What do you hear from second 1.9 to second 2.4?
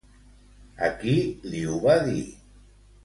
dir?